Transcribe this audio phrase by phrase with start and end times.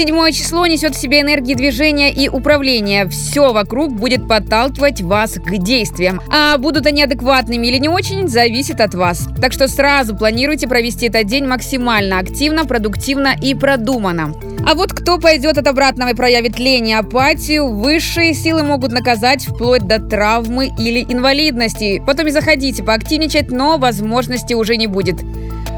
[0.00, 3.06] Седьмое число несет в себе энергии движения и управления.
[3.06, 6.22] Все вокруг будет подталкивать вас к действиям.
[6.32, 9.28] А будут они адекватными или не очень, зависит от вас.
[9.42, 14.32] Так что сразу планируйте провести этот день максимально активно, продуктивно и продуманно.
[14.66, 19.44] А вот кто пойдет от обратного и проявит лень и апатию, высшие силы могут наказать
[19.44, 22.02] вплоть до травмы или инвалидности.
[22.06, 25.20] Потом и заходите поактивничать, но возможности уже не будет.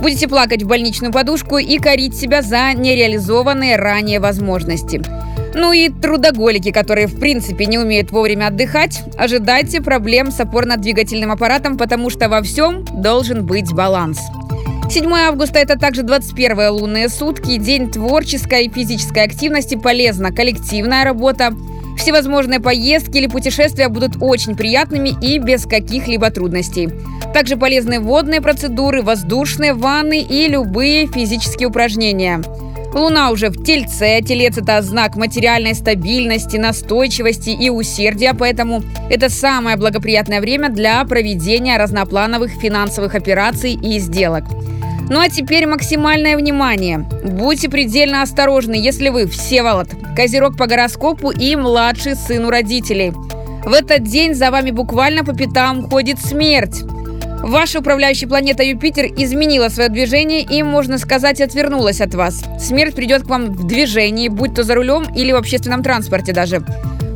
[0.00, 5.02] Будете плакать в больничную подушку и корить себя за нереализованные ранее возможности.
[5.54, 11.78] Ну и трудоголики, которые в принципе не умеют вовремя отдыхать, ожидайте проблем с опорно-двигательным аппаратом,
[11.78, 14.20] потому что во всем должен быть баланс.
[14.90, 21.54] 7 августа– это также 21 лунные сутки, день творческой и физической активности, полезна коллективная работа.
[21.96, 26.90] Всевозможные поездки или путешествия будут очень приятными и без каких-либо трудностей.
[27.32, 32.42] Также полезны водные процедуры, воздушные ванны и любые физические упражнения.
[32.94, 34.22] Луна уже в Тельце.
[34.22, 41.76] Телец– это знак материальной стабильности, настойчивости и усердия, поэтому это самое благоприятное время для проведения
[41.76, 44.44] разноплановых финансовых операций и сделок.
[45.08, 47.06] Ну а теперь максимальное внимание.
[47.24, 53.12] Будьте предельно осторожны, если вы Всеволод, козерог по гороскопу и младший сын у родителей.
[53.64, 56.82] В этот день за вами буквально по пятам ходит смерть.
[57.42, 62.42] Ваша управляющая планета Юпитер изменила свое движение и, можно сказать, отвернулась от вас.
[62.58, 66.64] Смерть придет к вам в движении, будь то за рулем или в общественном транспорте даже.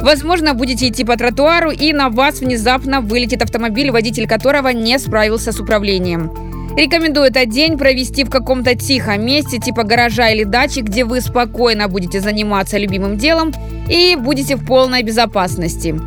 [0.00, 5.50] Возможно, будете идти по тротуару, и на вас внезапно вылетит автомобиль, водитель которого не справился
[5.50, 6.30] с управлением.
[6.76, 11.88] Рекомендую этот день провести в каком-то тихом месте, типа гаража или дачи, где вы спокойно
[11.88, 13.52] будете заниматься любимым делом
[13.88, 16.00] и будете в полной безопасности.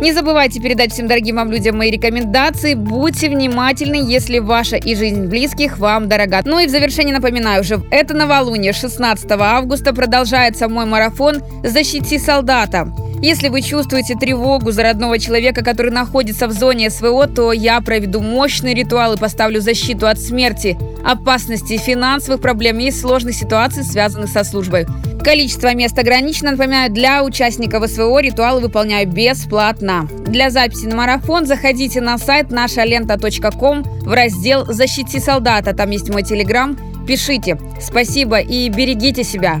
[0.00, 2.74] Не забывайте передать всем дорогим вам людям мои рекомендации.
[2.74, 6.42] Будьте внимательны, если ваша и жизнь близких вам дорога.
[6.44, 12.92] Ну и в завершение напоминаю уже, это новолуние 16 августа продолжается мой марафон «Защити солдата».
[13.22, 18.20] Если вы чувствуете тревогу за родного человека, который находится в зоне СВО, то я проведу
[18.20, 24.44] мощный ритуал и поставлю защиту от смерти, опасности, финансовых проблем и сложных ситуаций, связанных со
[24.44, 24.86] службой.
[25.24, 26.52] Количество мест ограничено.
[26.52, 30.08] Напоминаю, для участников СВО ритуалы выполняю бесплатно.
[30.26, 35.74] Для записи на марафон заходите на сайт нашалента.ком в раздел «Защити солдата».
[35.74, 36.78] Там есть мой телеграм.
[37.08, 37.58] Пишите.
[37.80, 39.60] Спасибо и берегите себя.